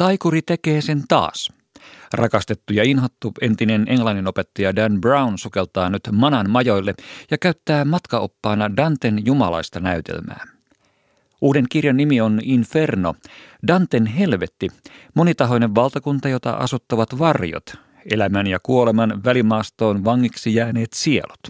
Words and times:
Taikuri 0.00 0.42
tekee 0.42 0.80
sen 0.80 1.02
taas. 1.08 1.52
Rakastettu 2.12 2.72
ja 2.72 2.84
inhottu 2.84 3.32
entinen 3.40 3.84
englannin 3.88 4.28
opettaja 4.28 4.76
Dan 4.76 5.00
Brown 5.00 5.38
sukeltaa 5.38 5.90
nyt 5.90 6.02
manan 6.12 6.50
majoille 6.50 6.94
ja 7.30 7.38
käyttää 7.38 7.84
matkaoppaana 7.84 8.76
Danten 8.76 9.26
jumalaista 9.26 9.80
näytelmää. 9.80 10.44
Uuden 11.40 11.66
kirjan 11.68 11.96
nimi 11.96 12.20
on 12.20 12.40
Inferno, 12.42 13.14
Danten 13.66 14.06
helvetti, 14.06 14.68
monitahoinen 15.14 15.74
valtakunta, 15.74 16.28
jota 16.28 16.50
asuttavat 16.52 17.18
varjot, 17.18 17.74
elämän 18.12 18.46
ja 18.46 18.58
kuoleman 18.62 19.24
välimaastoon 19.24 20.04
vangiksi 20.04 20.54
jääneet 20.54 20.92
sielut. 20.92 21.40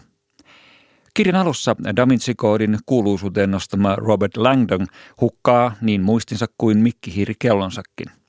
Kirjan 1.14 1.36
alussa 1.36 1.76
Da 1.96 2.08
Vinci 2.08 2.34
Codein 2.34 2.78
kuuluisuuteen 2.86 3.50
nostama 3.50 3.96
Robert 3.96 4.36
Langdon 4.36 4.86
hukkaa 5.20 5.74
niin 5.80 6.02
muistinsa 6.02 6.46
kuin 6.58 6.78
mikkihiiri 6.78 7.34
kellonsakin. 7.38 8.19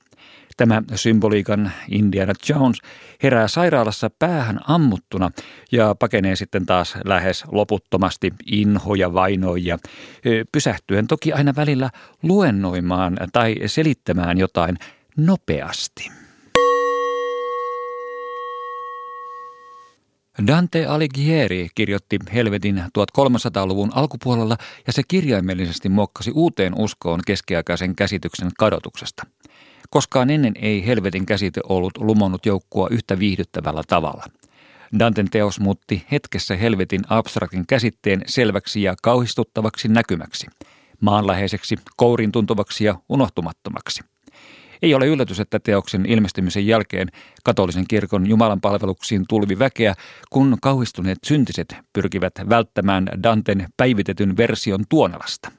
Tämä 0.62 0.82
symboliikan 0.94 1.72
Indiana 1.90 2.32
Jones 2.48 2.78
herää 3.22 3.48
sairaalassa 3.48 4.10
päähän 4.18 4.60
ammuttuna 4.66 5.30
ja 5.72 5.94
pakenee 5.94 6.36
sitten 6.36 6.66
taas 6.66 6.94
lähes 7.04 7.44
loputtomasti 7.52 8.32
inhoja 8.46 9.14
vainoja, 9.14 9.78
pysähtyen 10.52 11.06
toki 11.06 11.32
aina 11.32 11.52
välillä 11.56 11.90
luennoimaan 12.22 13.16
tai 13.32 13.56
selittämään 13.66 14.38
jotain 14.38 14.78
nopeasti. 15.16 16.10
Dante 20.46 20.86
Alighieri 20.86 21.68
kirjoitti 21.74 22.18
Helvetin 22.34 22.82
1300-luvun 22.98 23.90
alkupuolella 23.94 24.56
ja 24.86 24.92
se 24.92 25.02
kirjaimellisesti 25.08 25.88
mokkasi 25.88 26.30
uuteen 26.34 26.74
uskoon 26.78 27.20
keskiaikaisen 27.26 27.96
käsityksen 27.96 28.50
kadotuksesta. 28.58 29.22
Koskaan 29.90 30.30
ennen 30.30 30.52
ei 30.56 30.86
Helvetin 30.86 31.26
käsite 31.26 31.60
ollut 31.68 31.98
lumonnut 31.98 32.46
joukkua 32.46 32.88
yhtä 32.90 33.18
viihdyttävällä 33.18 33.82
tavalla. 33.88 34.24
Danten 34.98 35.30
teos 35.30 35.60
muutti 35.60 36.06
hetkessä 36.10 36.56
Helvetin 36.56 37.00
abstraktin 37.08 37.66
käsitteen 37.66 38.22
selväksi 38.26 38.82
ja 38.82 38.94
kauhistuttavaksi 39.02 39.88
näkymäksi, 39.88 40.46
maanläheiseksi, 41.00 41.76
kourin 41.96 42.32
tuntuvaksi 42.32 42.84
ja 42.84 42.98
unohtumattomaksi. 43.08 44.02
Ei 44.82 44.94
ole 44.94 45.06
yllätys, 45.06 45.40
että 45.40 45.58
teoksen 45.58 46.06
ilmestymisen 46.06 46.66
jälkeen 46.66 47.08
katolisen 47.44 47.84
kirkon 47.88 48.26
Jumalan 48.26 48.60
palveluksiin 48.60 49.24
tulvi 49.28 49.58
väkeä, 49.58 49.94
kun 50.30 50.56
kauhistuneet 50.62 51.18
syntiset 51.24 51.76
pyrkivät 51.92 52.32
välttämään 52.48 53.08
Danten 53.22 53.68
päivitetyn 53.76 54.36
version 54.36 54.84
Tuonelasta. 54.88 55.52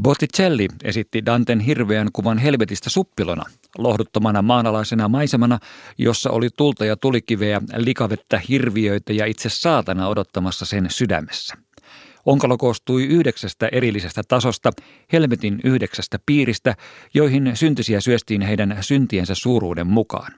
Botticelli 0.00 0.68
esitti 0.84 1.26
Danten 1.26 1.60
hirveän 1.60 2.08
kuvan 2.12 2.38
helvetistä 2.38 2.90
suppilona, 2.90 3.44
lohduttomana 3.78 4.42
maanalaisena 4.42 5.08
maisemana, 5.08 5.58
jossa 5.98 6.30
oli 6.30 6.48
tulta 6.56 6.84
ja 6.84 6.96
tulikiveä, 6.96 7.60
likavettä, 7.76 8.40
hirviöitä 8.48 9.12
ja 9.12 9.26
itse 9.26 9.48
saatana 9.48 10.08
odottamassa 10.08 10.66
sen 10.66 10.86
sydämessä. 10.90 11.54
Onkalo 12.26 12.58
koostui 12.58 13.04
yhdeksästä 13.04 13.68
erillisestä 13.72 14.22
tasosta, 14.28 14.70
helvetin 15.12 15.60
yhdeksästä 15.64 16.18
piiristä, 16.26 16.76
joihin 17.14 17.50
syntisiä 17.54 18.00
syöstiin 18.00 18.42
heidän 18.42 18.78
syntiensä 18.80 19.34
suuruuden 19.34 19.86
mukaan. 19.86 20.32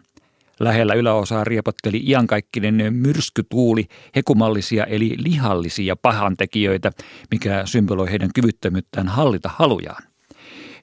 Lähellä 0.61 0.95
yläosaa 0.95 1.45
riepotteli 1.45 2.03
iankaikkinen 2.07 2.95
myrskytuuli, 2.95 3.87
hekumallisia 4.17 4.85
eli 4.85 5.15
lihallisia 5.19 5.97
pahantekijöitä, 5.97 6.93
mikä 7.31 7.63
symboloi 7.65 8.11
heidän 8.11 8.31
kyvyttömyyttään 8.35 9.09
hallita 9.09 9.51
halujaan. 9.57 10.03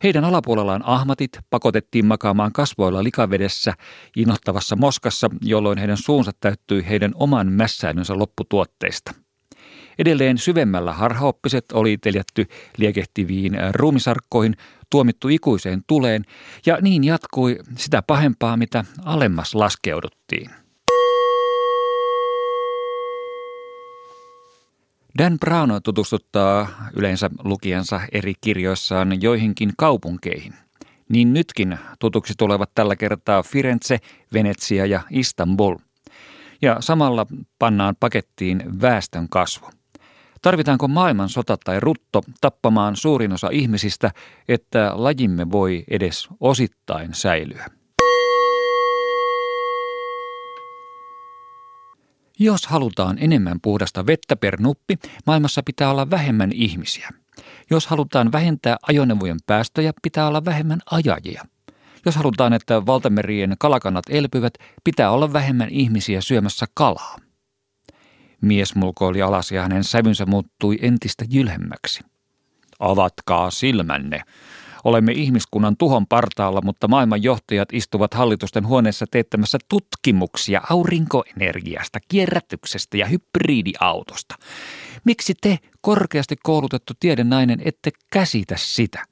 Heidän 0.04 0.26
alapuolellaan 0.26 0.86
ahmatit 0.86 1.40
pakotettiin 1.50 2.06
makaamaan 2.06 2.52
kasvoilla 2.52 3.04
likavedessä 3.04 3.74
innoittavassa 4.16 4.76
moskassa, 4.76 5.30
jolloin 5.42 5.78
heidän 5.78 5.98
suunsa 5.98 6.32
täyttyi 6.40 6.86
heidän 6.90 7.12
oman 7.16 7.52
mässäilynsä 7.52 8.18
lopputuotteista. 8.18 9.14
Edelleen 10.00 10.38
syvemmällä 10.38 10.94
harhaoppiset 10.94 11.66
oli 11.72 11.98
teljätty 11.98 12.46
liekehtiviin 12.78 13.54
ruumisarkkoihin, 13.72 14.56
tuomittu 14.90 15.28
ikuiseen 15.28 15.84
tuleen, 15.88 16.26
ja 16.66 16.78
niin 16.82 17.04
jatkui 17.04 17.60
sitä 17.76 18.02
pahempaa, 18.02 18.58
mitä 18.58 18.86
alemmas 19.06 19.56
laskeuduttiin. 19.56 20.63
Dan 25.18 25.40
Brown 25.40 25.72
tutustuttaa 25.84 26.68
yleensä 26.96 27.30
lukijansa 27.44 28.02
eri 28.12 28.34
kirjoissaan 28.42 29.22
joihinkin 29.22 29.74
kaupunkeihin. 29.78 30.54
Niin 31.10 31.34
nytkin 31.34 31.78
tutuksi 32.00 32.34
tulevat 32.38 32.72
tällä 32.76 32.96
kertaa 32.96 33.44
Firenze, 33.44 34.00
Venetsia 34.34 34.86
ja 34.86 35.02
Istanbul. 35.10 35.76
Ja 36.62 36.78
samalla 36.80 37.26
pannaan 37.60 37.96
pakettiin 38.00 38.82
väestön 38.82 39.30
kasvu. 39.30 39.70
Tarvitaanko 40.42 40.88
maailman 40.88 41.30
sota 41.30 41.58
tai 41.64 41.80
rutto 41.80 42.22
tappamaan 42.42 42.96
suurin 42.96 43.34
osa 43.34 43.50
ihmisistä, 43.52 44.12
että 44.48 44.92
lajimme 44.94 45.52
voi 45.52 45.84
edes 45.90 46.28
osittain 46.40 47.14
säilyä? 47.14 47.66
Jos 52.44 52.68
halutaan 52.68 53.18
enemmän 53.20 53.60
puhdasta 53.62 54.06
vettä 54.06 54.36
per 54.36 54.62
nuppi, 54.62 54.96
maailmassa 55.28 55.62
pitää 55.66 55.92
olla 55.92 56.10
vähemmän 56.10 56.52
ihmisiä. 56.52 57.10
Jos 57.70 57.88
halutaan 57.88 58.32
vähentää 58.32 58.78
ajoneuvojen 58.88 59.38
päästöjä, 59.46 59.94
pitää 60.02 60.28
olla 60.28 60.46
vähemmän 60.46 60.80
ajajia. 60.92 61.46
Jos 62.06 62.16
halutaan, 62.16 62.54
että 62.54 62.86
valtamerien 62.86 63.56
kalakannat 63.60 64.04
elpyvät, 64.10 64.54
pitää 64.84 65.12
olla 65.12 65.34
vähemmän 65.34 65.70
ihmisiä 65.70 66.22
syömässä 66.22 66.66
kalaa. 66.74 67.18
Mies 68.42 68.76
mulkoili 68.76 69.22
alas 69.22 69.52
ja 69.52 69.62
hänen 69.62 69.84
sävynsä 69.84 70.26
muuttui 70.26 70.80
entistä 70.82 71.26
jylhemmäksi. 71.30 72.04
Avatkaa 72.80 73.52
silmänne. 73.52 74.22
Olemme 74.84 75.12
ihmiskunnan 75.12 75.78
tuhon 75.78 76.08
partaalla, 76.08 76.62
mutta 76.62 76.88
maailman 76.88 77.24
johtajat 77.24 77.70
istuvat 77.72 78.14
hallitusten 78.14 78.68
huoneessa 78.68 79.06
teettämässä 79.12 79.58
tutkimuksia 79.70 80.62
aurinkoenergiasta, 80.70 82.00
kierrätyksestä 82.08 82.98
ja 82.98 83.06
hybridiautosta. 83.06 84.36
Miksi 85.04 85.34
te, 85.42 85.60
korkeasti 85.82 86.36
koulutettu 86.44 86.94
tiedenainen, 87.00 87.62
ette 87.66 87.92
käsitä 88.12 88.56
sitä? 88.58 89.04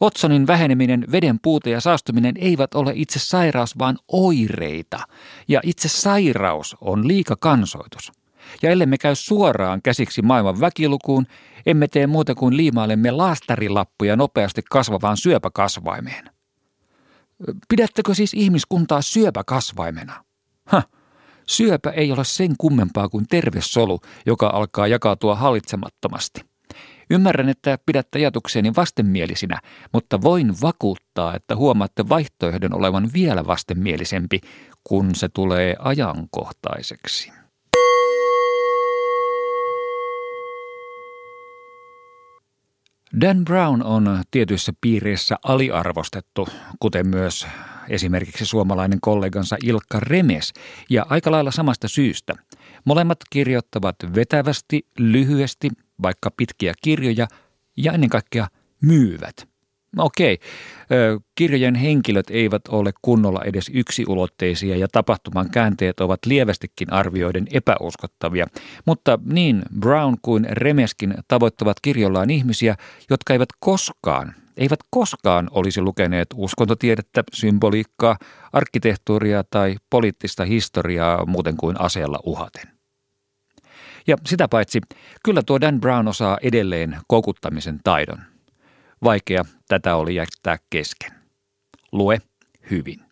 Otsonin 0.00 0.46
väheneminen, 0.46 1.04
veden 1.12 1.38
puute 1.42 1.70
ja 1.70 1.80
saastuminen 1.80 2.34
eivät 2.38 2.74
ole 2.74 2.92
itse 2.94 3.18
sairaus, 3.18 3.78
vaan 3.78 3.98
oireita. 4.12 4.98
Ja 5.48 5.60
itse 5.64 5.88
sairaus 5.88 6.76
on 6.80 7.08
liika 7.08 7.36
Ja 8.62 8.70
ellemme 8.70 8.98
käy 8.98 9.14
suoraan 9.14 9.82
käsiksi 9.82 10.22
maailman 10.22 10.60
väkilukuun, 10.60 11.26
emme 11.66 11.88
tee 11.88 12.06
muuta 12.06 12.34
kuin 12.34 12.56
liimailemme 12.56 13.10
laastarilappuja 13.10 14.16
nopeasti 14.16 14.62
kasvavaan 14.70 15.16
syöpäkasvaimeen. 15.16 16.30
Pidättekö 17.68 18.14
siis 18.14 18.34
ihmiskuntaa 18.34 19.02
syöpäkasvaimena? 19.02 20.24
Häh, 20.66 20.86
syöpä 21.46 21.90
ei 21.90 22.12
ole 22.12 22.24
sen 22.24 22.54
kummempaa 22.58 23.08
kuin 23.08 23.26
terve 23.26 23.60
solu, 23.62 24.00
joka 24.26 24.46
alkaa 24.46 24.86
jakautua 24.86 25.34
hallitsemattomasti. 25.34 26.40
Ymmärrän, 27.10 27.48
että 27.48 27.78
pidätte 27.86 28.18
ajatukseni 28.18 28.72
vastenmielisinä, 28.76 29.60
mutta 29.92 30.22
voin 30.22 30.54
vakuuttaa, 30.62 31.34
että 31.34 31.56
huomaatte 31.56 32.08
vaihtoehdon 32.08 32.74
olevan 32.74 33.10
vielä 33.12 33.46
vastenmielisempi, 33.46 34.40
kun 34.84 35.14
se 35.14 35.28
tulee 35.28 35.76
ajankohtaiseksi. 35.78 37.32
Dan 43.20 43.44
Brown 43.44 43.82
on 43.82 44.22
tietyissä 44.30 44.72
piireissä 44.80 45.36
aliarvostettu, 45.44 46.48
kuten 46.80 47.08
myös 47.08 47.46
esimerkiksi 47.88 48.46
suomalainen 48.46 48.98
kollegansa 49.00 49.56
Ilkka 49.64 50.00
Remes, 50.00 50.52
ja 50.90 51.06
aika 51.08 51.30
lailla 51.30 51.50
samasta 51.50 51.88
syystä. 51.88 52.34
Molemmat 52.84 53.18
kirjoittavat 53.30 53.96
vetävästi, 54.14 54.86
lyhyesti, 54.98 55.68
vaikka 56.02 56.30
pitkiä 56.36 56.74
kirjoja, 56.82 57.26
ja 57.76 57.92
ennen 57.92 58.10
kaikkea 58.10 58.46
myyvät. 58.82 59.49
Okei, 59.98 60.38
kirjojen 61.34 61.74
henkilöt 61.74 62.30
eivät 62.30 62.68
ole 62.68 62.92
kunnolla 63.02 63.40
edes 63.44 63.70
yksiulotteisia 63.74 64.76
ja 64.76 64.88
tapahtuman 64.92 65.50
käänteet 65.50 66.00
ovat 66.00 66.26
lievästikin 66.26 66.92
arvioiden 66.92 67.46
epäuskottavia, 67.52 68.46
mutta 68.86 69.18
niin 69.24 69.62
Brown 69.80 70.16
kuin 70.22 70.46
Remeskin 70.50 71.14
tavoittavat 71.28 71.76
kirjollaan 71.82 72.30
ihmisiä, 72.30 72.76
jotka 73.10 73.32
eivät 73.32 73.48
koskaan, 73.60 74.34
eivät 74.56 74.80
koskaan 74.90 75.48
olisi 75.50 75.80
lukeneet 75.80 76.28
uskontotiedettä, 76.34 77.24
symboliikkaa, 77.32 78.16
arkkitehtuuria 78.52 79.44
tai 79.50 79.76
poliittista 79.90 80.44
historiaa 80.44 81.26
muuten 81.26 81.56
kuin 81.56 81.80
aseella 81.80 82.20
uhaten. 82.24 82.68
Ja 84.06 84.16
sitä 84.26 84.48
paitsi, 84.48 84.80
kyllä 85.24 85.42
tuo 85.46 85.60
Dan 85.60 85.80
Brown 85.80 86.08
osaa 86.08 86.38
edelleen 86.42 86.96
kokuttamisen 87.06 87.80
taidon. 87.84 88.18
Vaikea 89.04 89.44
tätä 89.68 89.96
oli 89.96 90.14
jättää 90.14 90.58
kesken. 90.70 91.12
Lue, 91.92 92.18
hyvin. 92.70 93.09